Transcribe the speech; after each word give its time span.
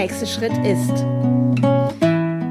nächste 0.00 0.26
Schritt 0.26 0.56
ist, 0.64 1.04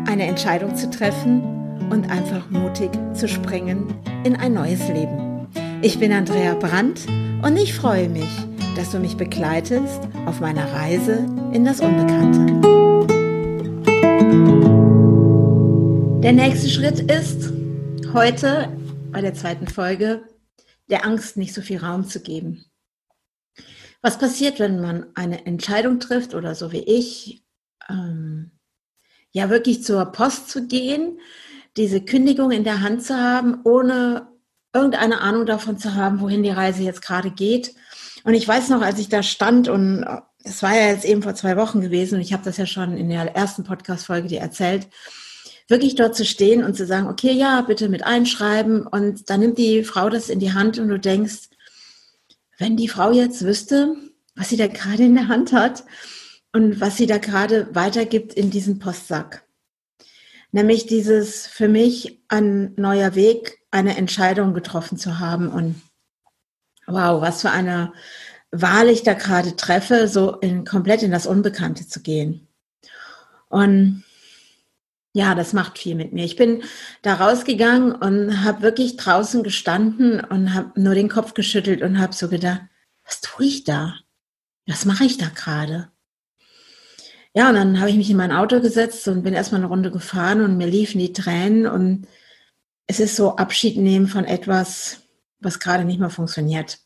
eine 0.08 0.28
Entscheidung 0.28 0.76
zu 0.76 0.88
treffen 0.88 1.42
und 1.90 2.08
einfach 2.12 2.48
mutig 2.52 2.92
zu 3.16 3.28
springen 3.28 3.92
in 4.24 4.36
ein 4.36 4.54
neues 4.54 4.88
Leben. 4.88 5.48
Ich 5.82 5.98
bin 5.98 6.14
Andrea 6.14 6.54
Brandt 6.54 7.08
und 7.42 7.58
ich 7.58 7.74
freue 7.74 8.08
mich, 8.08 8.30
dass 8.76 8.92
du 8.92 9.00
mich 9.00 9.18
begleitest 9.18 10.00
auf 10.28 10.42
meiner 10.42 10.72
Reise 10.74 11.26
in 11.52 11.66
das 11.66 11.82
Unbekannte. 11.82 12.46
Der 16.22 16.34
nächste 16.34 16.70
Schritt 16.70 17.00
ist, 17.00 17.52
heute 18.14 18.78
bei 19.12 19.22
der 19.22 19.34
zweiten 19.34 19.66
Folge, 19.66 20.22
der 20.88 21.04
Angst 21.04 21.36
nicht 21.36 21.56
so 21.56 21.64
viel 21.64 21.80
Raum 21.80 22.08
zu 22.08 22.20
geben. 22.20 22.70
Was 24.02 24.18
passiert, 24.18 24.60
wenn 24.60 24.80
man 24.80 25.08
eine 25.16 25.46
Entscheidung 25.46 26.00
trifft 26.00 26.34
oder 26.34 26.56
so 26.56 26.72
wie 26.72 26.84
ich, 26.84 27.44
ähm, 27.90 28.52
ja 29.32 29.50
wirklich 29.50 29.84
zur 29.84 30.06
Post 30.06 30.50
zu 30.50 30.68
gehen, 30.68 31.20
diese 31.78 32.02
Kündigung 32.02 32.52
in 32.52 32.64
der 32.64 32.82
Hand 32.82 33.04
zu 33.04 33.16
haben, 33.16 33.62
ohne 33.64 34.28
irgendeine 34.74 35.22
Ahnung 35.22 35.46
davon 35.46 35.78
zu 35.78 35.96
haben, 35.96 36.20
wohin 36.20 36.44
die 36.44 36.50
Reise 36.50 36.84
jetzt 36.84 37.02
gerade 37.02 37.32
geht. 37.32 37.74
Und 38.24 38.34
ich 38.34 38.48
weiß 38.48 38.70
noch, 38.70 38.82
als 38.82 39.00
ich 39.00 39.10
da 39.10 39.24
stand 39.24 39.68
und 39.68 40.06
es 40.44 40.64
war 40.64 40.76
ja 40.76 40.88
jetzt 40.88 41.06
eben 41.06 41.22
vor 41.22 41.36
zwei 41.36 41.58
Wochen 41.58 41.82
gewesen 41.82 42.16
und 42.16 42.22
ich 42.22 42.34
habe 42.34 42.44
das 42.44 42.58
ja 42.58 42.66
schon 42.66 42.98
in 42.98 43.10
der 43.10 43.36
ersten 43.36 43.64
Podcast-Folge 43.64 44.28
dir 44.28 44.40
erzählt, 44.40 44.88
wirklich 45.68 45.96
dort 45.96 46.16
zu 46.16 46.26
stehen 46.26 46.64
und 46.64 46.76
zu 46.76 46.86
sagen, 46.86 47.08
okay, 47.08 47.32
ja, 47.32 47.62
bitte 47.62 47.90
mit 47.90 48.04
einschreiben 48.04 48.88
und 48.88 49.30
dann 49.30 49.40
nimmt 49.42 49.58
die 49.58 49.84
Frau 49.84 50.10
das 50.10 50.30
in 50.30 50.40
die 50.40 50.54
Hand 50.54 50.80
und 50.80 50.90
du 50.90 51.00
denkst, 51.00 51.50
wenn 52.58 52.76
die 52.76 52.88
Frau 52.88 53.12
jetzt 53.12 53.44
wüsste, 53.44 53.96
was 54.36 54.50
sie 54.50 54.58
da 54.58 54.68
gerade 54.68 55.04
in 55.04 55.16
der 55.16 55.28
Hand 55.28 55.54
hat 55.54 55.84
und 56.54 56.82
was 56.82 56.98
sie 56.98 57.06
da 57.06 57.18
gerade 57.18 57.74
weitergibt 57.76 58.34
in 58.34 58.50
diesen 58.50 58.80
Postsack. 58.80 59.44
Nämlich 60.52 60.88
dieses 60.88 61.46
für 61.46 61.68
mich 61.68 62.24
ein 62.28 62.74
neuer 62.76 63.16
Weg, 63.16 63.60
eine 63.72 63.98
Entscheidung 63.98 64.54
getroffen 64.54 64.98
zu 64.98 65.20
haben 65.20 65.50
und 65.50 65.82
wow, 66.88 67.22
was 67.22 67.42
für 67.42 67.52
eine 67.52 67.94
Wahl 68.52 68.90
ich 68.90 69.04
da 69.04 69.14
gerade 69.14 69.56
treffe, 69.56 70.08
so 70.08 70.38
in, 70.38 70.66
komplett 70.66 71.04
in 71.04 71.12
das 71.12 71.28
Unbekannte 71.28 71.88
zu 71.88 72.02
gehen. 72.02 72.48
Und 73.48 74.04
ja, 75.14 75.36
das 75.36 75.54
macht 75.54 75.78
viel 75.78 75.96
mit 75.96 76.14
mir. 76.14 76.26
Ich 76.26 76.36
bin 76.36 76.64
da 77.02 77.16
rausgegangen 77.16 77.94
und 77.94 78.44
habe 78.44 78.62
wirklich 78.62 78.96
draußen 78.96 79.44
gestanden 79.44 80.20
und 80.20 80.54
habe 80.54 80.80
nur 80.80 80.96
den 80.96 81.10
Kopf 81.10 81.34
geschüttelt 81.34 81.82
und 81.82 82.00
habe 82.00 82.14
so 82.14 82.28
gedacht, 82.28 82.62
was 83.06 83.22
tue 83.22 83.46
ich 83.46 83.64
da? 83.64 83.96
Was 84.68 84.86
mache 84.86 85.04
ich 85.04 85.18
da 85.18 85.28
gerade? 85.30 85.92
Ja, 87.40 87.48
und 87.48 87.56
dann 87.56 87.80
habe 87.80 87.90
ich 87.90 87.96
mich 87.96 88.10
in 88.10 88.18
mein 88.18 88.34
Auto 88.34 88.60
gesetzt 88.60 89.08
und 89.08 89.24
bin 89.24 89.34
erstmal 89.34 89.62
eine 89.62 89.70
Runde 89.70 89.92
gefahren 89.92 90.42
und 90.42 90.58
mir 90.58 90.68
liefen 90.68 91.00
die 91.00 91.14
Tränen 91.14 91.68
und 91.68 92.06
es 92.86 93.00
ist 93.00 93.16
so 93.16 93.38
Abschied 93.38 93.78
nehmen 93.78 94.08
von 94.08 94.26
etwas, 94.26 95.04
was 95.40 95.62
gerade 95.62 95.86
nicht 95.86 96.02
mehr 96.02 96.10
funktioniert. 96.10 96.80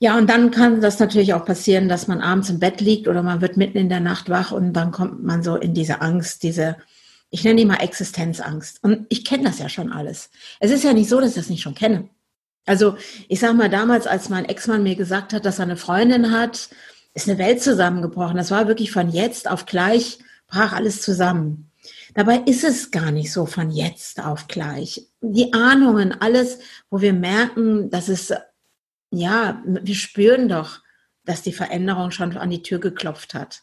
Ja, 0.00 0.18
und 0.18 0.28
dann 0.28 0.50
kann 0.50 0.82
das 0.82 0.98
natürlich 0.98 1.32
auch 1.32 1.46
passieren, 1.46 1.88
dass 1.88 2.08
man 2.08 2.20
abends 2.20 2.50
im 2.50 2.58
Bett 2.58 2.82
liegt 2.82 3.08
oder 3.08 3.22
man 3.22 3.40
wird 3.40 3.56
mitten 3.56 3.78
in 3.78 3.88
der 3.88 4.00
Nacht 4.00 4.28
wach 4.28 4.52
und 4.52 4.74
dann 4.74 4.90
kommt 4.90 5.24
man 5.24 5.42
so 5.42 5.56
in 5.56 5.72
diese 5.72 6.02
Angst, 6.02 6.42
diese, 6.42 6.76
ich 7.30 7.42
nenne 7.42 7.56
die 7.56 7.64
mal 7.64 7.76
Existenzangst. 7.76 8.84
Und 8.84 9.06
ich 9.08 9.24
kenne 9.24 9.44
das 9.44 9.60
ja 9.60 9.70
schon 9.70 9.92
alles. 9.92 10.28
Es 10.58 10.70
ist 10.70 10.84
ja 10.84 10.92
nicht 10.92 11.08
so, 11.08 11.20
dass 11.20 11.30
ich 11.30 11.36
das 11.36 11.48
nicht 11.48 11.62
schon 11.62 11.74
kenne. 11.74 12.10
Also 12.66 12.98
ich 13.28 13.40
sage 13.40 13.54
mal, 13.54 13.70
damals, 13.70 14.06
als 14.06 14.28
mein 14.28 14.44
Ex-Mann 14.44 14.82
mir 14.82 14.94
gesagt 14.94 15.32
hat, 15.32 15.46
dass 15.46 15.58
er 15.58 15.62
eine 15.64 15.78
Freundin 15.78 16.32
hat, 16.32 16.68
ist 17.14 17.28
eine 17.28 17.38
Welt 17.38 17.62
zusammengebrochen. 17.62 18.36
Das 18.36 18.50
war 18.50 18.68
wirklich 18.68 18.92
von 18.92 19.10
jetzt 19.10 19.50
auf 19.50 19.66
gleich, 19.66 20.18
brach 20.46 20.72
alles 20.72 21.02
zusammen. 21.02 21.70
Dabei 22.14 22.38
ist 22.38 22.64
es 22.64 22.90
gar 22.90 23.10
nicht 23.10 23.32
so 23.32 23.46
von 23.46 23.70
jetzt 23.70 24.22
auf 24.24 24.48
gleich. 24.48 25.08
Die 25.20 25.52
Ahnungen, 25.52 26.12
alles, 26.20 26.58
wo 26.90 27.00
wir 27.00 27.12
merken, 27.12 27.90
dass 27.90 28.08
es 28.08 28.32
ja, 29.10 29.62
wir 29.64 29.94
spüren 29.94 30.48
doch, 30.48 30.80
dass 31.24 31.42
die 31.42 31.52
Veränderung 31.52 32.10
schon 32.10 32.36
an 32.36 32.50
die 32.50 32.62
Tür 32.62 32.78
geklopft 32.78 33.34
hat. 33.34 33.62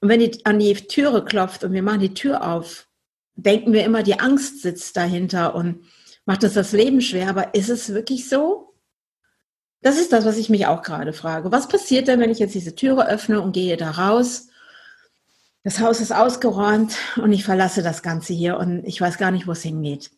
Und 0.00 0.08
wenn 0.08 0.20
die 0.20 0.44
an 0.44 0.58
die 0.58 0.74
Türe 0.74 1.24
klopft 1.24 1.64
und 1.64 1.72
wir 1.72 1.82
machen 1.82 2.00
die 2.00 2.14
Tür 2.14 2.46
auf, 2.46 2.88
denken 3.34 3.72
wir 3.72 3.84
immer, 3.84 4.02
die 4.02 4.18
Angst 4.18 4.62
sitzt 4.62 4.96
dahinter 4.96 5.54
und 5.54 5.84
macht 6.24 6.44
uns 6.44 6.54
das 6.54 6.72
Leben 6.72 7.00
schwer. 7.00 7.30
Aber 7.30 7.54
ist 7.54 7.70
es 7.70 7.94
wirklich 7.94 8.28
so? 8.28 8.65
Das 9.86 10.00
ist 10.00 10.12
das, 10.12 10.24
was 10.24 10.36
ich 10.36 10.50
mich 10.50 10.66
auch 10.66 10.82
gerade 10.82 11.12
frage. 11.12 11.52
Was 11.52 11.68
passiert 11.68 12.08
denn, 12.08 12.18
wenn 12.18 12.32
ich 12.32 12.40
jetzt 12.40 12.56
diese 12.56 12.74
Türe 12.74 13.08
öffne 13.08 13.40
und 13.40 13.52
gehe 13.52 13.76
da 13.76 13.92
raus? 13.92 14.48
Das 15.62 15.78
Haus 15.78 16.00
ist 16.00 16.10
ausgeräumt 16.10 16.96
und 17.22 17.32
ich 17.32 17.44
verlasse 17.44 17.84
das 17.84 18.02
Ganze 18.02 18.32
hier 18.32 18.56
und 18.58 18.84
ich 18.84 19.00
weiß 19.00 19.16
gar 19.16 19.30
nicht, 19.30 19.46
wo 19.46 19.52
es 19.52 19.62
hingeht. 19.62 20.10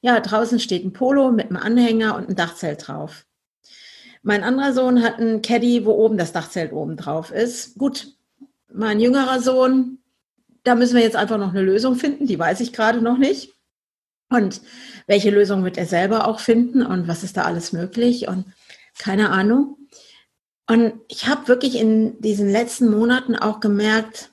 Ja, 0.00 0.18
draußen 0.18 0.58
steht 0.58 0.84
ein 0.84 0.92
Polo 0.92 1.30
mit 1.30 1.46
einem 1.46 1.58
Anhänger 1.58 2.16
und 2.16 2.28
ein 2.28 2.34
Dachzelt 2.34 2.88
drauf. 2.88 3.24
Mein 4.24 4.42
anderer 4.42 4.72
Sohn 4.72 5.00
hat 5.00 5.20
ein 5.20 5.42
Caddy, 5.42 5.86
wo 5.86 5.92
oben 5.92 6.18
das 6.18 6.32
Dachzelt 6.32 6.72
oben 6.72 6.96
drauf 6.96 7.30
ist. 7.30 7.78
Gut, 7.78 8.08
mein 8.68 8.98
jüngerer 8.98 9.40
Sohn, 9.40 9.98
da 10.64 10.74
müssen 10.74 10.96
wir 10.96 11.04
jetzt 11.04 11.14
einfach 11.14 11.38
noch 11.38 11.50
eine 11.50 11.62
Lösung 11.62 11.94
finden, 11.94 12.26
die 12.26 12.36
weiß 12.40 12.58
ich 12.58 12.72
gerade 12.72 13.00
noch 13.00 13.16
nicht. 13.16 13.52
Und 14.28 14.60
welche 15.06 15.30
Lösung 15.30 15.62
wird 15.62 15.78
er 15.78 15.86
selber 15.86 16.26
auch 16.26 16.40
finden 16.40 16.84
und 16.84 17.06
was 17.06 17.22
ist 17.22 17.36
da 17.36 17.42
alles 17.42 17.72
möglich 17.72 18.26
und 18.26 18.46
keine 18.98 19.30
Ahnung. 19.30 19.76
Und 20.68 20.94
ich 21.08 21.26
habe 21.26 21.48
wirklich 21.48 21.76
in 21.76 22.20
diesen 22.20 22.50
letzten 22.50 22.90
Monaten 22.90 23.36
auch 23.36 23.60
gemerkt, 23.60 24.32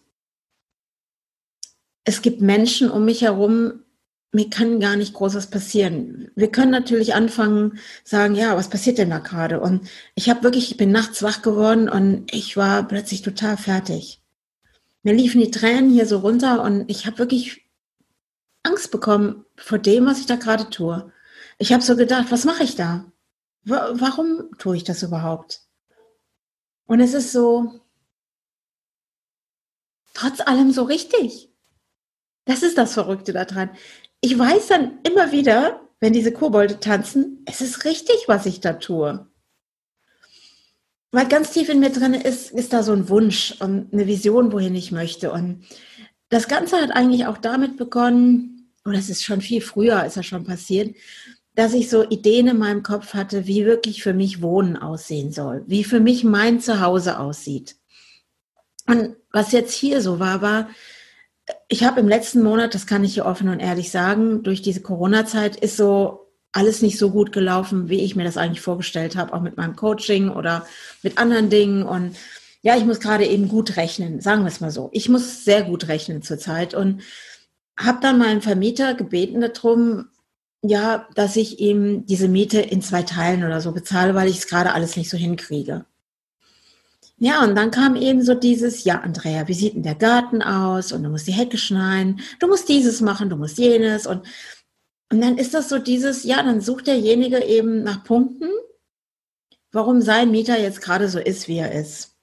es 2.05 2.21
gibt 2.21 2.41
Menschen 2.41 2.89
um 2.89 3.05
mich 3.05 3.21
herum, 3.21 3.83
mir 4.31 4.49
kann 4.49 4.79
gar 4.79 4.95
nicht 4.95 5.13
Großes 5.13 5.47
passieren. 5.47 6.31
Wir 6.35 6.51
können 6.51 6.71
natürlich 6.71 7.15
anfangen, 7.15 7.79
sagen, 8.03 8.35
ja, 8.35 8.55
was 8.55 8.69
passiert 8.69 8.99
denn 8.99 9.09
da 9.09 9.19
gerade? 9.19 9.59
Und 9.59 9.87
ich 10.15 10.29
habe 10.29 10.43
wirklich, 10.43 10.71
ich 10.71 10.77
bin 10.77 10.91
nachts 10.91 11.23
wach 11.23 11.41
geworden 11.41 11.89
und 11.89 12.31
ich 12.33 12.55
war 12.55 12.87
plötzlich 12.87 13.21
total 13.21 13.57
fertig. 13.57 14.21
Mir 15.03 15.13
liefen 15.13 15.41
die 15.41 15.51
Tränen 15.51 15.89
hier 15.89 16.05
so 16.05 16.19
runter 16.19 16.61
und 16.61 16.89
ich 16.89 17.05
habe 17.05 17.17
wirklich 17.17 17.69
Angst 18.63 18.91
bekommen 18.91 19.45
vor 19.55 19.79
dem, 19.79 20.05
was 20.05 20.19
ich 20.19 20.25
da 20.25 20.35
gerade 20.35 20.69
tue. 20.69 21.11
Ich 21.57 21.73
habe 21.73 21.83
so 21.83 21.95
gedacht, 21.95 22.27
was 22.29 22.45
mache 22.45 22.63
ich 22.63 22.75
da? 22.75 23.11
Warum 23.63 24.49
tue 24.57 24.77
ich 24.77 24.83
das 24.83 25.03
überhaupt? 25.03 25.61
Und 26.85 27.01
es 27.01 27.13
ist 27.13 27.31
so, 27.31 27.81
trotz 30.13 30.39
allem 30.41 30.71
so 30.71 30.83
richtig. 30.83 31.51
Das 32.45 32.63
ist 32.63 32.77
das 32.77 32.93
Verrückte 32.93 33.31
daran 33.31 33.69
ich 34.21 34.37
weiß 34.37 34.67
dann 34.67 34.99
immer 35.03 35.31
wieder, 35.31 35.81
wenn 35.99 36.13
diese 36.13 36.31
Kobolde 36.31 36.79
tanzen, 36.79 37.43
es 37.45 37.61
ist 37.61 37.85
richtig, 37.85 38.15
was 38.27 38.45
ich 38.45 38.59
da 38.59 38.73
tue. 38.73 39.27
Weil 41.11 41.27
ganz 41.27 41.51
tief 41.51 41.69
in 41.69 41.79
mir 41.79 41.89
drin 41.89 42.13
ist, 42.13 42.51
ist 42.51 42.73
da 42.73 42.83
so 42.83 42.93
ein 42.93 43.09
Wunsch 43.09 43.55
und 43.59 43.91
eine 43.93 44.07
Vision, 44.07 44.51
wohin 44.51 44.75
ich 44.75 44.91
möchte. 44.91 45.31
Und 45.31 45.65
das 46.29 46.47
Ganze 46.47 46.77
hat 46.77 46.91
eigentlich 46.91 47.25
auch 47.25 47.37
damit 47.37 47.77
begonnen, 47.77 48.71
oder 48.85 48.97
es 48.97 49.09
ist 49.09 49.23
schon 49.23 49.41
viel 49.41 49.61
früher, 49.61 50.05
ist 50.05 50.17
ja 50.17 50.23
schon 50.23 50.45
passiert, 50.45 50.95
dass 51.59 51.73
ich 51.73 51.89
so 51.89 52.09
Ideen 52.09 52.47
in 52.47 52.57
meinem 52.57 52.83
Kopf 52.83 53.13
hatte, 53.13 53.45
wie 53.45 53.65
wirklich 53.65 54.01
für 54.01 54.13
mich 54.13 54.41
Wohnen 54.41 54.77
aussehen 54.77 55.33
soll, 55.33 55.65
wie 55.67 55.83
für 55.83 55.99
mich 55.99 56.23
mein 56.23 56.61
Zuhause 56.61 57.19
aussieht. 57.19 57.75
Und 58.87 59.17
was 59.33 59.51
jetzt 59.51 59.73
hier 59.73 60.01
so 60.01 60.21
war, 60.21 60.41
war, 60.41 60.69
ich 61.67 61.83
habe 61.83 61.99
im 61.99 62.07
letzten 62.07 62.43
Monat, 62.43 62.75
das 62.75 62.87
kann 62.87 63.03
ich 63.03 63.13
hier 63.13 63.25
offen 63.25 63.49
und 63.49 63.59
ehrlich 63.59 63.91
sagen, 63.91 64.41
durch 64.41 64.61
diese 64.61 64.79
Corona-Zeit 64.81 65.57
ist 65.57 65.75
so 65.75 66.31
alles 66.53 66.81
nicht 66.81 66.97
so 66.97 67.11
gut 67.11 67.33
gelaufen, 67.33 67.89
wie 67.89 68.05
ich 68.05 68.15
mir 68.15 68.23
das 68.23 68.37
eigentlich 68.37 68.61
vorgestellt 68.61 69.17
habe, 69.17 69.33
auch 69.33 69.41
mit 69.41 69.57
meinem 69.57 69.75
Coaching 69.75 70.29
oder 70.29 70.65
mit 71.03 71.17
anderen 71.17 71.49
Dingen. 71.49 71.83
Und 71.83 72.15
ja, 72.61 72.77
ich 72.77 72.85
muss 72.85 73.01
gerade 73.01 73.25
eben 73.25 73.49
gut 73.49 73.75
rechnen, 73.75 74.21
sagen 74.21 74.43
wir 74.43 74.47
es 74.47 74.61
mal 74.61 74.71
so. 74.71 74.91
Ich 74.93 75.09
muss 75.09 75.43
sehr 75.43 75.63
gut 75.63 75.89
rechnen 75.89 76.21
zurzeit 76.21 76.73
und 76.73 77.01
habe 77.77 77.99
dann 78.01 78.17
meinen 78.17 78.41
Vermieter 78.41 78.93
gebeten 78.93 79.41
darum, 79.41 80.07
ja, 80.61 81.07
dass 81.15 81.35
ich 81.35 81.59
ihm 81.59 82.05
diese 82.05 82.27
Miete 82.27 82.59
in 82.59 82.81
zwei 82.81 83.03
Teilen 83.03 83.43
oder 83.43 83.61
so 83.61 83.71
bezahle, 83.71 84.15
weil 84.15 84.29
ich 84.29 84.39
es 84.39 84.47
gerade 84.47 84.73
alles 84.73 84.97
nicht 84.97 85.09
so 85.09 85.17
hinkriege. 85.17 85.85
Ja, 87.17 87.43
und 87.43 87.55
dann 87.55 87.71
kam 87.71 87.95
eben 87.97 88.23
so 88.23 88.33
dieses, 88.33 88.85
ja, 88.85 88.99
Andrea, 89.01 89.47
wie 89.47 89.53
sieht 89.53 89.75
denn 89.75 89.83
der 89.83 89.95
Garten 89.95 90.41
aus? 90.41 90.93
Und 90.93 91.03
du 91.03 91.09
musst 91.09 91.27
die 91.27 91.33
Hecke 91.33 91.57
schneiden, 91.57 92.21
du 92.39 92.47
musst 92.47 92.69
dieses 92.69 93.01
machen, 93.01 93.29
du 93.29 93.35
musst 93.35 93.57
jenes. 93.57 94.07
Und, 94.07 94.25
und 95.11 95.21
dann 95.21 95.37
ist 95.37 95.53
das 95.53 95.67
so 95.67 95.79
dieses, 95.79 96.23
ja, 96.23 96.41
dann 96.41 96.61
sucht 96.61 96.87
derjenige 96.87 97.43
eben 97.43 97.83
nach 97.83 98.05
Punkten, 98.05 98.49
warum 99.71 100.01
sein 100.01 100.31
Mieter 100.31 100.59
jetzt 100.59 100.81
gerade 100.81 101.09
so 101.09 101.19
ist, 101.19 101.49
wie 101.49 101.57
er 101.57 101.73
ist. 101.73 102.18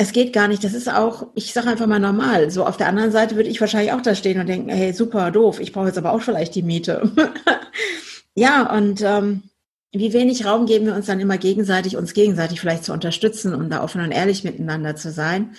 Es 0.00 0.12
geht 0.12 0.32
gar 0.32 0.46
nicht, 0.46 0.62
das 0.62 0.74
ist 0.74 0.88
auch, 0.88 1.26
ich 1.34 1.52
sage 1.52 1.68
einfach 1.68 1.88
mal 1.88 1.98
normal. 1.98 2.50
So 2.52 2.64
auf 2.64 2.76
der 2.76 2.86
anderen 2.86 3.10
Seite 3.10 3.34
würde 3.34 3.50
ich 3.50 3.60
wahrscheinlich 3.60 3.92
auch 3.92 4.00
da 4.00 4.14
stehen 4.14 4.40
und 4.40 4.48
denken, 4.48 4.70
hey, 4.70 4.92
super 4.92 5.32
doof, 5.32 5.58
ich 5.58 5.72
brauche 5.72 5.88
jetzt 5.88 5.98
aber 5.98 6.12
auch 6.12 6.22
vielleicht 6.22 6.54
die 6.54 6.62
Miete. 6.62 7.10
ja, 8.34 8.72
und 8.72 9.02
ähm, 9.02 9.42
wie 9.92 10.12
wenig 10.12 10.46
Raum 10.46 10.66
geben 10.66 10.86
wir 10.86 10.94
uns 10.94 11.06
dann 11.06 11.18
immer 11.18 11.36
gegenseitig, 11.36 11.96
uns 11.96 12.14
gegenseitig 12.14 12.60
vielleicht 12.60 12.84
zu 12.84 12.92
unterstützen, 12.92 13.54
um 13.54 13.70
da 13.70 13.82
offen 13.82 14.00
und 14.00 14.12
ehrlich 14.12 14.44
miteinander 14.44 14.94
zu 14.94 15.10
sein. 15.10 15.56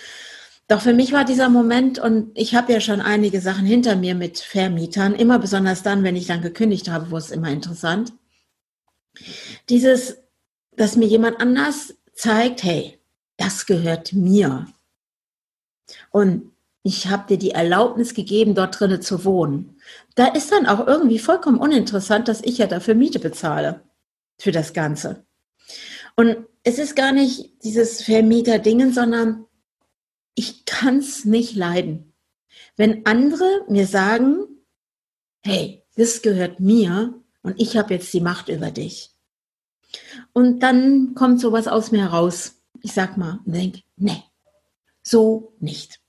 Doch 0.68 0.80
für 0.80 0.94
mich 0.94 1.12
war 1.12 1.24
dieser 1.24 1.48
Moment, 1.48 1.98
und 1.98 2.30
ich 2.34 2.54
habe 2.54 2.72
ja 2.72 2.80
schon 2.80 3.00
einige 3.00 3.40
Sachen 3.40 3.66
hinter 3.66 3.96
mir 3.96 4.14
mit 4.14 4.38
Vermietern, 4.38 5.16
immer 5.16 5.40
besonders 5.40 5.82
dann, 5.82 6.04
wenn 6.04 6.14
ich 6.14 6.28
dann 6.28 6.42
gekündigt 6.42 6.88
habe, 6.88 7.10
wo 7.10 7.16
es 7.16 7.32
immer 7.32 7.50
interessant. 7.50 8.12
Dieses, 9.68 10.18
dass 10.76 10.94
mir 10.94 11.08
jemand 11.08 11.40
anders 11.40 11.96
zeigt, 12.14 12.62
hey, 12.62 12.99
das 13.40 13.64
gehört 13.64 14.12
mir. 14.12 14.66
Und 16.10 16.52
ich 16.82 17.08
habe 17.08 17.26
dir 17.26 17.38
die 17.38 17.50
Erlaubnis 17.50 18.14
gegeben, 18.14 18.54
dort 18.54 18.78
drinnen 18.78 19.02
zu 19.02 19.24
wohnen. 19.24 19.80
Da 20.14 20.26
ist 20.26 20.52
dann 20.52 20.66
auch 20.66 20.86
irgendwie 20.86 21.18
vollkommen 21.18 21.58
uninteressant, 21.58 22.28
dass 22.28 22.42
ich 22.42 22.58
ja 22.58 22.66
dafür 22.66 22.94
Miete 22.94 23.18
bezahle 23.18 23.80
für 24.38 24.52
das 24.52 24.72
Ganze. 24.72 25.24
Und 26.16 26.46
es 26.64 26.78
ist 26.78 26.96
gar 26.96 27.12
nicht 27.12 27.64
dieses 27.64 28.02
Vermieter-Dingen, 28.02 28.92
sondern 28.92 29.46
ich 30.34 30.66
kann 30.66 30.98
es 30.98 31.24
nicht 31.24 31.56
leiden. 31.56 32.12
Wenn 32.76 33.06
andere 33.06 33.64
mir 33.68 33.86
sagen, 33.86 34.46
hey, 35.42 35.82
das 35.96 36.20
gehört 36.20 36.60
mir 36.60 37.14
und 37.42 37.58
ich 37.58 37.76
habe 37.76 37.94
jetzt 37.94 38.12
die 38.12 38.20
Macht 38.20 38.48
über 38.48 38.70
dich. 38.70 39.10
Und 40.32 40.60
dann 40.60 41.14
kommt 41.14 41.40
sowas 41.40 41.68
aus 41.68 41.90
mir 41.90 42.02
heraus. 42.02 42.59
Ich 42.82 42.92
sag 42.92 43.16
mal 43.16 43.40
und 43.44 43.82
nee, 43.96 44.22
so 45.02 45.52
nicht. 45.60 46.00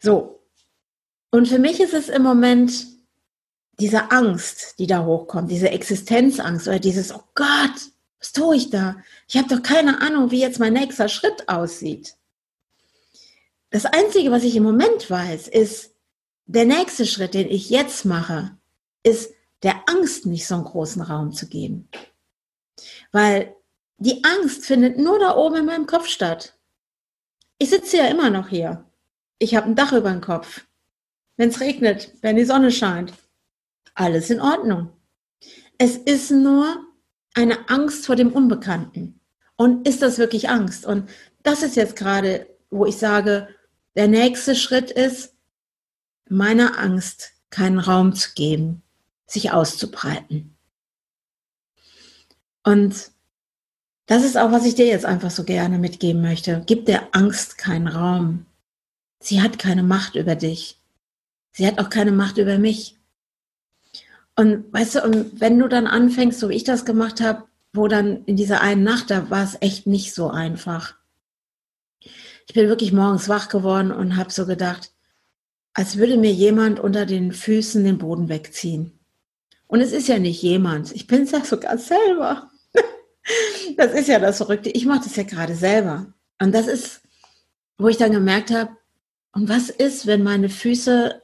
So. 0.00 0.40
Und 1.30 1.48
für 1.48 1.58
mich 1.58 1.80
ist 1.80 1.94
es 1.94 2.08
im 2.08 2.22
Moment 2.22 2.86
diese 3.80 4.12
Angst, 4.12 4.78
die 4.78 4.86
da 4.86 5.04
hochkommt, 5.04 5.50
diese 5.50 5.70
Existenzangst 5.70 6.68
oder 6.68 6.78
dieses, 6.78 7.12
oh 7.12 7.24
Gott, 7.34 7.90
was 8.20 8.32
tue 8.32 8.56
ich 8.56 8.70
da? 8.70 8.96
Ich 9.28 9.36
habe 9.36 9.48
doch 9.48 9.62
keine 9.62 10.00
Ahnung, 10.00 10.30
wie 10.30 10.40
jetzt 10.40 10.60
mein 10.60 10.74
nächster 10.74 11.08
Schritt 11.08 11.48
aussieht. 11.48 12.14
Das 13.70 13.84
Einzige, 13.84 14.30
was 14.30 14.44
ich 14.44 14.54
im 14.54 14.62
Moment 14.62 15.10
weiß, 15.10 15.48
ist, 15.48 15.94
der 16.46 16.64
nächste 16.66 17.06
Schritt, 17.06 17.34
den 17.34 17.48
ich 17.48 17.70
jetzt 17.70 18.04
mache, 18.04 18.56
ist 19.02 19.32
der 19.62 19.88
Angst 19.88 20.26
nicht 20.26 20.46
so 20.46 20.54
einen 20.54 20.64
großen 20.64 21.02
Raum 21.02 21.32
zu 21.32 21.48
geben. 21.48 21.88
Weil 23.12 23.56
die 23.98 24.22
Angst 24.24 24.66
findet 24.66 24.98
nur 24.98 25.18
da 25.18 25.36
oben 25.36 25.56
in 25.56 25.66
meinem 25.66 25.86
Kopf 25.86 26.06
statt. 26.06 26.58
Ich 27.58 27.70
sitze 27.70 27.98
ja 27.98 28.06
immer 28.06 28.30
noch 28.30 28.48
hier. 28.48 28.84
Ich 29.38 29.54
habe 29.54 29.66
ein 29.66 29.76
Dach 29.76 29.92
über 29.92 30.10
dem 30.10 30.20
Kopf. 30.20 30.64
Wenn 31.36 31.48
es 31.48 31.60
regnet, 31.60 32.12
wenn 32.20 32.36
die 32.36 32.44
Sonne 32.44 32.70
scheint, 32.70 33.12
alles 33.94 34.30
in 34.30 34.40
Ordnung. 34.40 34.90
Es 35.78 35.96
ist 35.96 36.30
nur 36.30 36.84
eine 37.34 37.68
Angst 37.68 38.06
vor 38.06 38.16
dem 38.16 38.32
Unbekannten. 38.32 39.20
Und 39.56 39.86
ist 39.86 40.02
das 40.02 40.18
wirklich 40.18 40.48
Angst? 40.48 40.86
Und 40.86 41.08
das 41.42 41.62
ist 41.62 41.76
jetzt 41.76 41.96
gerade, 41.96 42.46
wo 42.70 42.86
ich 42.86 42.96
sage, 42.96 43.48
der 43.96 44.08
nächste 44.08 44.56
Schritt 44.56 44.90
ist, 44.90 45.34
meiner 46.28 46.78
Angst 46.78 47.32
keinen 47.50 47.78
Raum 47.78 48.14
zu 48.14 48.30
geben, 48.34 48.82
sich 49.26 49.52
auszubreiten. 49.52 50.56
Und 52.64 53.13
das 54.06 54.24
ist 54.24 54.36
auch, 54.36 54.52
was 54.52 54.66
ich 54.66 54.74
dir 54.74 54.86
jetzt 54.86 55.06
einfach 55.06 55.30
so 55.30 55.44
gerne 55.44 55.78
mitgeben 55.78 56.22
möchte. 56.22 56.62
Gib 56.66 56.86
der 56.86 57.08
Angst 57.12 57.58
keinen 57.58 57.88
Raum. 57.88 58.46
Sie 59.20 59.40
hat 59.40 59.58
keine 59.58 59.82
Macht 59.82 60.14
über 60.14 60.34
dich. 60.34 60.80
Sie 61.52 61.66
hat 61.66 61.78
auch 61.78 61.88
keine 61.88 62.12
Macht 62.12 62.38
über 62.38 62.58
mich. 62.58 62.98
Und 64.36 64.72
weißt 64.72 64.96
du, 64.96 65.04
und 65.04 65.40
wenn 65.40 65.58
du 65.58 65.68
dann 65.68 65.86
anfängst, 65.86 66.40
so 66.40 66.48
wie 66.48 66.54
ich 66.54 66.64
das 66.64 66.84
gemacht 66.84 67.20
habe, 67.20 67.44
wo 67.72 67.88
dann 67.88 68.24
in 68.24 68.36
dieser 68.36 68.60
einen 68.60 68.82
Nacht, 68.82 69.10
da 69.10 69.30
war 69.30 69.44
es 69.44 69.56
echt 69.60 69.86
nicht 69.86 70.12
so 70.12 70.28
einfach 70.30 70.94
ich 72.46 72.54
bin 72.54 72.68
wirklich 72.68 72.92
morgens 72.92 73.28
wach 73.28 73.48
geworden 73.48 73.90
und 73.90 74.16
habe 74.16 74.32
so 74.32 74.46
gedacht, 74.46 74.92
als 75.72 75.96
würde 75.96 76.16
mir 76.16 76.32
jemand 76.32 76.78
unter 76.78 77.06
den 77.06 77.32
Füßen 77.32 77.82
den 77.84 77.98
Boden 77.98 78.28
wegziehen. 78.28 78.98
Und 79.66 79.80
es 79.80 79.92
ist 79.92 80.08
ja 80.08 80.18
nicht 80.18 80.42
jemand, 80.42 80.92
ich 80.92 81.06
bin 81.06 81.22
es 81.22 81.32
ja 81.32 81.44
sogar 81.44 81.78
selber. 81.78 82.50
Das 83.76 83.92
ist 83.92 84.08
ja 84.08 84.18
das 84.18 84.38
Verrückte. 84.38 84.70
Ich 84.70 84.86
mache 84.86 85.04
das 85.04 85.16
ja 85.16 85.22
gerade 85.22 85.54
selber. 85.54 86.06
Und 86.40 86.52
das 86.52 86.66
ist, 86.66 87.02
wo 87.78 87.88
ich 87.88 87.96
dann 87.96 88.12
gemerkt 88.12 88.50
habe, 88.50 88.76
und 89.32 89.48
was 89.48 89.68
ist, 89.68 90.06
wenn 90.06 90.22
meine 90.22 90.48
Füße 90.48 91.20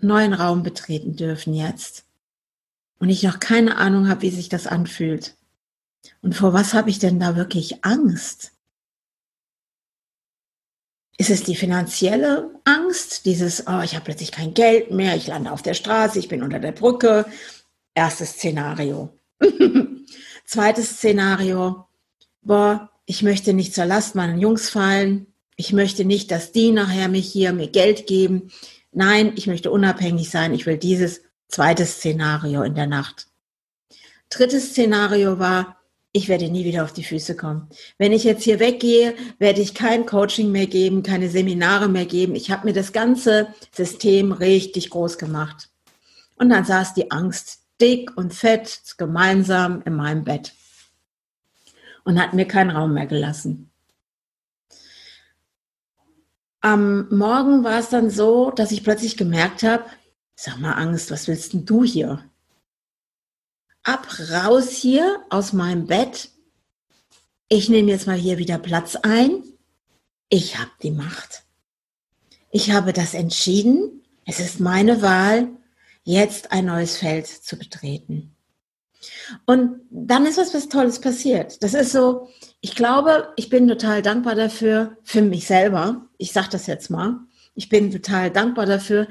neuen 0.00 0.34
Raum 0.34 0.62
betreten 0.62 1.16
dürfen 1.16 1.54
jetzt? 1.54 2.04
Und 2.98 3.08
ich 3.08 3.22
noch 3.22 3.40
keine 3.40 3.76
Ahnung 3.76 4.08
habe, 4.08 4.22
wie 4.22 4.30
sich 4.30 4.48
das 4.48 4.66
anfühlt. 4.66 5.34
Und 6.20 6.34
vor 6.34 6.52
was 6.52 6.74
habe 6.74 6.90
ich 6.90 6.98
denn 6.98 7.20
da 7.20 7.36
wirklich 7.36 7.84
Angst? 7.84 8.52
Ist 11.16 11.30
es 11.30 11.42
die 11.42 11.56
finanzielle 11.56 12.50
Angst, 12.64 13.24
dieses, 13.24 13.66
oh, 13.66 13.80
ich 13.82 13.94
habe 13.94 14.04
plötzlich 14.04 14.30
kein 14.30 14.54
Geld 14.54 14.90
mehr, 14.90 15.16
ich 15.16 15.26
lande 15.26 15.50
auf 15.50 15.62
der 15.62 15.74
Straße, 15.74 16.18
ich 16.18 16.28
bin 16.28 16.42
unter 16.42 16.60
der 16.60 16.72
Brücke? 16.72 17.26
Erstes 17.94 18.32
Szenario. 18.32 19.12
Zweites 20.48 20.96
Szenario, 20.96 21.84
boah, 22.40 22.88
ich 23.04 23.22
möchte 23.22 23.52
nicht 23.52 23.74
zur 23.74 23.84
Last 23.84 24.14
meinen 24.14 24.38
Jungs 24.38 24.70
fallen. 24.70 25.26
Ich 25.56 25.74
möchte 25.74 26.06
nicht, 26.06 26.30
dass 26.30 26.52
die 26.52 26.70
nachher 26.70 27.08
mich 27.08 27.30
hier 27.30 27.52
mir 27.52 27.68
Geld 27.68 28.06
geben. 28.06 28.50
Nein, 28.90 29.34
ich 29.36 29.46
möchte 29.46 29.70
unabhängig 29.70 30.30
sein. 30.30 30.54
Ich 30.54 30.64
will 30.64 30.78
dieses 30.78 31.20
zweite 31.48 31.84
Szenario 31.84 32.62
in 32.62 32.74
der 32.74 32.86
Nacht. 32.86 33.26
Drittes 34.30 34.70
Szenario 34.70 35.38
war, 35.38 35.76
ich 36.12 36.28
werde 36.28 36.48
nie 36.48 36.64
wieder 36.64 36.84
auf 36.84 36.94
die 36.94 37.04
Füße 37.04 37.36
kommen. 37.36 37.68
Wenn 37.98 38.12
ich 38.12 38.24
jetzt 38.24 38.44
hier 38.44 38.58
weggehe, 38.58 39.16
werde 39.38 39.60
ich 39.60 39.74
kein 39.74 40.06
Coaching 40.06 40.50
mehr 40.50 40.66
geben, 40.66 41.02
keine 41.02 41.28
Seminare 41.28 41.90
mehr 41.90 42.06
geben. 42.06 42.34
Ich 42.34 42.50
habe 42.50 42.66
mir 42.66 42.72
das 42.72 42.94
ganze 42.94 43.48
System 43.70 44.32
richtig 44.32 44.88
groß 44.88 45.18
gemacht. 45.18 45.68
Und 46.36 46.48
dann 46.48 46.64
saß 46.64 46.94
die 46.94 47.10
Angst 47.10 47.67
dick 47.80 48.16
und 48.16 48.34
fett 48.34 48.94
gemeinsam 48.98 49.82
in 49.82 49.94
meinem 49.94 50.24
Bett 50.24 50.52
und 52.04 52.20
hat 52.20 52.34
mir 52.34 52.46
keinen 52.46 52.70
Raum 52.70 52.94
mehr 52.94 53.06
gelassen. 53.06 53.70
Am 56.60 57.08
Morgen 57.10 57.62
war 57.64 57.78
es 57.78 57.88
dann 57.88 58.10
so, 58.10 58.50
dass 58.50 58.72
ich 58.72 58.82
plötzlich 58.82 59.16
gemerkt 59.16 59.62
habe, 59.62 59.84
sag 60.34 60.58
mal 60.58 60.72
Angst, 60.72 61.10
was 61.10 61.28
willst 61.28 61.52
denn 61.52 61.64
du 61.64 61.84
hier? 61.84 62.28
ab, 63.88 64.06
raus 64.30 64.70
hier 64.70 65.24
aus 65.30 65.52
meinem 65.52 65.86
Bett. 65.86 66.30
Ich 67.48 67.70
nehme 67.70 67.90
jetzt 67.90 68.06
mal 68.06 68.16
hier 68.16 68.36
wieder 68.36 68.58
Platz 68.58 68.96
ein. 68.96 69.42
Ich 70.28 70.58
habe 70.58 70.70
die 70.82 70.90
Macht. 70.90 71.44
Ich 72.50 72.70
habe 72.70 72.92
das 72.92 73.14
entschieden. 73.14 74.02
Es 74.26 74.40
ist 74.40 74.60
meine 74.60 75.00
Wahl, 75.00 75.48
jetzt 76.08 76.52
ein 76.52 76.64
neues 76.64 76.96
Feld 76.96 77.26
zu 77.26 77.58
betreten. 77.58 78.34
Und 79.44 79.80
dann 79.90 80.24
ist 80.24 80.38
was, 80.38 80.54
was 80.54 80.68
Tolles 80.68 81.00
passiert. 81.00 81.62
Das 81.62 81.74
ist 81.74 81.92
so, 81.92 82.28
ich 82.62 82.74
glaube, 82.74 83.28
ich 83.36 83.50
bin 83.50 83.68
total 83.68 84.00
dankbar 84.00 84.34
dafür, 84.34 84.96
für 85.02 85.20
mich 85.20 85.46
selber. 85.46 86.06
Ich 86.16 86.32
sage 86.32 86.48
das 86.50 86.66
jetzt 86.66 86.88
mal. 86.88 87.18
Ich 87.54 87.68
bin 87.68 87.90
total 87.90 88.30
dankbar 88.30 88.64
dafür, 88.64 89.06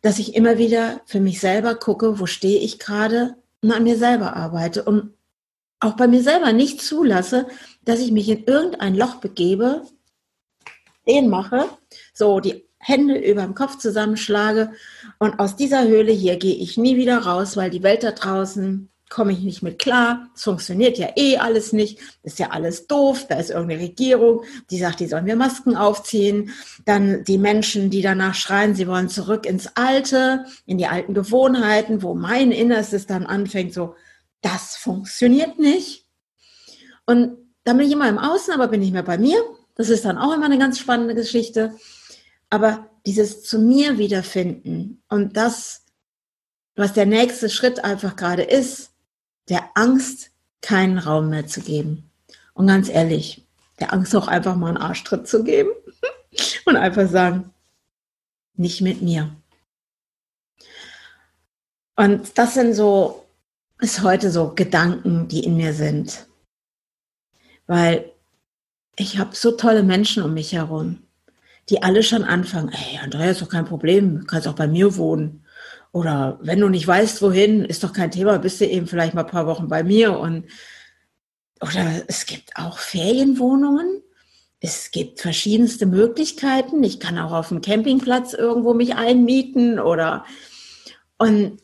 dass 0.00 0.20
ich 0.20 0.36
immer 0.36 0.58
wieder 0.58 1.00
für 1.06 1.18
mich 1.18 1.40
selber 1.40 1.74
gucke, 1.74 2.20
wo 2.20 2.26
stehe 2.26 2.60
ich 2.60 2.78
gerade, 2.78 3.34
und 3.60 3.72
an 3.72 3.82
mir 3.82 3.98
selber 3.98 4.36
arbeite 4.36 4.84
und 4.84 5.14
auch 5.80 5.96
bei 5.96 6.06
mir 6.06 6.22
selber 6.22 6.52
nicht 6.52 6.80
zulasse, 6.80 7.48
dass 7.82 7.98
ich 7.98 8.12
mich 8.12 8.28
in 8.28 8.44
irgendein 8.44 8.94
Loch 8.94 9.16
begebe, 9.16 9.82
den 11.08 11.28
mache, 11.28 11.68
so 12.14 12.38
die 12.38 12.67
Hände 12.78 13.18
über 13.18 13.42
dem 13.42 13.54
Kopf 13.54 13.78
zusammenschlage 13.78 14.72
und 15.18 15.38
aus 15.40 15.56
dieser 15.56 15.86
Höhle 15.88 16.12
hier 16.12 16.36
gehe 16.36 16.54
ich 16.54 16.78
nie 16.78 16.96
wieder 16.96 17.18
raus, 17.18 17.56
weil 17.56 17.70
die 17.70 17.82
Welt 17.82 18.02
da 18.02 18.12
draußen 18.12 18.88
komme 19.08 19.32
ich 19.32 19.40
nicht 19.40 19.62
mit 19.62 19.78
klar. 19.78 20.28
Es 20.34 20.44
funktioniert 20.44 20.98
ja 20.98 21.08
eh 21.16 21.38
alles 21.38 21.72
nicht. 21.72 21.98
Ist 22.22 22.38
ja 22.38 22.50
alles 22.50 22.86
doof. 22.86 23.26
Da 23.28 23.36
ist 23.36 23.50
irgendeine 23.50 23.82
Regierung, 23.82 24.42
die 24.70 24.78
sagt, 24.78 25.00
die 25.00 25.06
sollen 25.06 25.26
wir 25.26 25.36
Masken 25.36 25.76
aufziehen. 25.76 26.50
Dann 26.84 27.24
die 27.24 27.38
Menschen, 27.38 27.90
die 27.90 28.02
danach 28.02 28.34
schreien, 28.34 28.74
sie 28.74 28.86
wollen 28.86 29.08
zurück 29.08 29.46
ins 29.46 29.76
Alte, 29.76 30.44
in 30.66 30.78
die 30.78 30.86
alten 30.86 31.14
Gewohnheiten, 31.14 32.02
wo 32.02 32.14
mein 32.14 32.52
Innerstes 32.52 33.06
dann 33.06 33.26
anfängt, 33.26 33.72
so, 33.72 33.94
das 34.42 34.76
funktioniert 34.76 35.58
nicht. 35.58 36.04
Und 37.06 37.38
dann 37.64 37.78
bin 37.78 37.86
ich 37.86 37.92
immer 37.92 38.08
im 38.08 38.18
Außen, 38.18 38.52
aber 38.52 38.68
bin 38.68 38.82
ich 38.82 38.92
mehr 38.92 39.02
bei 39.02 39.18
mir. 39.18 39.42
Das 39.74 39.88
ist 39.88 40.04
dann 40.04 40.18
auch 40.18 40.34
immer 40.34 40.46
eine 40.46 40.58
ganz 40.58 40.78
spannende 40.78 41.14
Geschichte. 41.14 41.74
Aber 42.50 42.88
dieses 43.06 43.42
zu 43.42 43.58
mir 43.58 43.98
wiederfinden 43.98 45.02
und 45.08 45.36
das, 45.36 45.84
was 46.76 46.92
der 46.92 47.06
nächste 47.06 47.50
Schritt 47.50 47.84
einfach 47.84 48.16
gerade 48.16 48.42
ist, 48.42 48.92
der 49.48 49.70
Angst 49.74 50.30
keinen 50.60 50.98
Raum 50.98 51.30
mehr 51.30 51.46
zu 51.46 51.60
geben. 51.60 52.10
Und 52.54 52.66
ganz 52.66 52.88
ehrlich, 52.88 53.46
der 53.80 53.92
Angst 53.92 54.14
auch 54.16 54.28
einfach 54.28 54.56
mal 54.56 54.68
einen 54.68 54.76
Arschtritt 54.76 55.28
zu 55.28 55.44
geben 55.44 55.70
und 56.66 56.76
einfach 56.76 57.08
sagen, 57.08 57.52
nicht 58.54 58.80
mit 58.80 59.02
mir. 59.02 59.34
Und 61.96 62.38
das 62.38 62.54
sind 62.54 62.74
so 62.74 63.28
es 63.80 64.02
heute 64.02 64.30
so 64.30 64.54
Gedanken, 64.54 65.28
die 65.28 65.44
in 65.44 65.56
mir 65.56 65.72
sind. 65.72 66.26
Weil 67.66 68.12
ich 68.96 69.18
habe 69.18 69.36
so 69.36 69.52
tolle 69.52 69.82
Menschen 69.82 70.22
um 70.22 70.34
mich 70.34 70.52
herum, 70.52 71.02
die 71.70 71.82
alle 71.82 72.02
schon 72.02 72.24
anfangen, 72.24 72.70
ey, 72.70 72.98
Andrea 73.02 73.30
ist 73.30 73.42
doch 73.42 73.48
kein 73.48 73.64
Problem, 73.64 74.26
kannst 74.26 74.48
auch 74.48 74.54
bei 74.54 74.66
mir 74.66 74.96
wohnen. 74.96 75.44
Oder 75.92 76.38
wenn 76.42 76.60
du 76.60 76.68
nicht 76.68 76.86
weißt, 76.86 77.22
wohin, 77.22 77.64
ist 77.64 77.82
doch 77.82 77.92
kein 77.92 78.10
Thema, 78.10 78.38
bist 78.38 78.60
du 78.60 78.66
eben 78.66 78.86
vielleicht 78.86 79.14
mal 79.14 79.24
ein 79.24 79.30
paar 79.30 79.46
Wochen 79.46 79.68
bei 79.68 79.82
mir. 79.82 80.18
Und 80.18 80.46
oder 81.60 82.02
es 82.06 82.26
gibt 82.26 82.56
auch 82.56 82.78
Ferienwohnungen. 82.78 84.02
Es 84.60 84.90
gibt 84.90 85.20
verschiedenste 85.20 85.86
Möglichkeiten. 85.86 86.82
Ich 86.82 87.00
kann 87.00 87.18
auch 87.18 87.32
auf 87.32 87.48
dem 87.48 87.60
Campingplatz 87.60 88.32
irgendwo 88.32 88.74
mich 88.74 88.96
einmieten 88.96 89.78
oder 89.78 90.24
und 91.16 91.58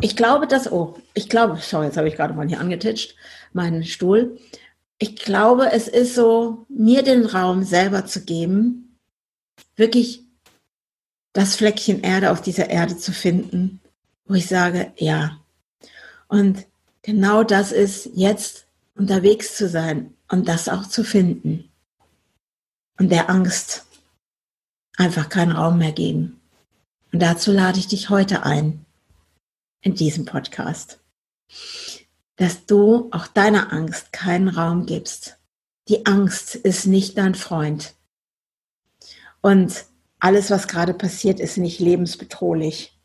ich 0.00 0.16
glaube, 0.16 0.46
dass, 0.46 0.70
oh, 0.70 0.96
ich 1.14 1.28
glaube, 1.28 1.58
schau, 1.62 1.82
jetzt 1.82 1.96
habe 1.96 2.08
ich 2.08 2.14
gerade 2.14 2.34
mal 2.34 2.46
hier 2.46 2.60
angetitscht, 2.60 3.16
meinen 3.52 3.84
Stuhl. 3.84 4.38
Ich 5.02 5.16
glaube, 5.16 5.72
es 5.72 5.88
ist 5.88 6.14
so, 6.14 6.64
mir 6.68 7.02
den 7.02 7.26
Raum 7.26 7.64
selber 7.64 8.06
zu 8.06 8.24
geben, 8.24 9.00
wirklich 9.74 10.22
das 11.32 11.56
Fleckchen 11.56 12.02
Erde 12.02 12.30
auf 12.30 12.40
dieser 12.40 12.70
Erde 12.70 12.96
zu 12.96 13.10
finden, 13.10 13.80
wo 14.26 14.34
ich 14.34 14.46
sage, 14.46 14.92
ja. 14.96 15.40
Und 16.28 16.68
genau 17.02 17.42
das 17.42 17.72
ist 17.72 18.10
jetzt 18.14 18.68
unterwegs 18.94 19.56
zu 19.56 19.68
sein 19.68 20.14
und 20.28 20.46
das 20.46 20.68
auch 20.68 20.86
zu 20.86 21.02
finden. 21.02 21.68
Und 22.96 23.10
der 23.10 23.28
Angst 23.28 23.86
einfach 24.98 25.28
keinen 25.28 25.50
Raum 25.50 25.78
mehr 25.78 25.90
geben. 25.90 26.40
Und 27.12 27.20
dazu 27.20 27.50
lade 27.50 27.80
ich 27.80 27.88
dich 27.88 28.08
heute 28.08 28.44
ein 28.44 28.86
in 29.80 29.96
diesem 29.96 30.26
Podcast, 30.26 31.00
dass 32.36 32.66
du 32.66 33.08
auch 33.10 33.26
deiner 33.26 33.72
Angst 33.72 34.12
keinen 34.12 34.48
Raum 34.48 34.86
gibst. 34.86 35.38
Die 35.88 36.06
Angst 36.06 36.54
ist 36.54 36.86
nicht 36.86 37.18
dein 37.18 37.34
Freund. 37.34 37.94
Und 39.40 39.84
alles, 40.18 40.50
was 40.50 40.68
gerade 40.68 40.94
passiert, 40.94 41.40
ist 41.40 41.58
nicht 41.58 41.80
lebensbedrohlich. 41.80 42.98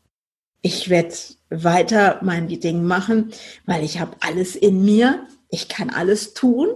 Ich 0.62 0.88
werde 0.88 1.14
weiter 1.50 2.20
mein 2.22 2.48
Ding 2.48 2.84
machen, 2.84 3.32
weil 3.66 3.84
ich 3.84 4.00
habe 4.00 4.16
alles 4.20 4.56
in 4.56 4.84
mir. 4.84 5.26
Ich 5.50 5.68
kann 5.68 5.90
alles 5.90 6.34
tun 6.34 6.68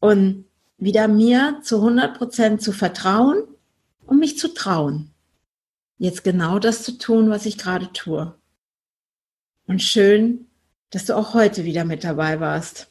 und 0.00 0.44
wieder 0.78 1.08
mir 1.08 1.60
zu 1.62 1.76
100 1.76 2.16
Prozent 2.16 2.62
zu 2.62 2.72
vertrauen 2.72 3.42
und 4.06 4.18
mich 4.18 4.38
zu 4.38 4.52
trauen. 4.54 5.10
Jetzt 5.98 6.24
genau 6.24 6.58
das 6.58 6.82
zu 6.82 6.98
tun, 6.98 7.30
was 7.30 7.46
ich 7.46 7.58
gerade 7.58 7.92
tue. 7.92 8.34
Und 9.66 9.80
schön, 9.80 10.46
dass 10.92 11.06
du 11.06 11.16
auch 11.16 11.34
heute 11.34 11.64
wieder 11.64 11.84
mit 11.84 12.04
dabei 12.04 12.38
warst. 12.38 12.88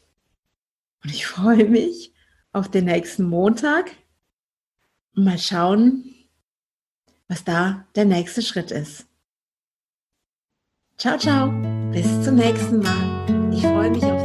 Und 1.03 1.11
ich 1.11 1.25
freue 1.25 1.65
mich 1.65 2.13
auf 2.51 2.69
den 2.69 2.85
nächsten 2.85 3.23
Montag. 3.23 3.91
Mal 5.13 5.37
schauen, 5.37 6.03
was 7.27 7.43
da 7.43 7.85
der 7.95 8.05
nächste 8.05 8.41
Schritt 8.41 8.71
ist. 8.71 9.05
Ciao, 10.97 11.17
ciao. 11.17 11.51
Bis 11.91 12.23
zum 12.23 12.35
nächsten 12.35 12.79
Mal. 12.79 13.53
Ich 13.53 13.61
freue 13.61 13.89
mich 13.89 14.03
auf 14.03 14.20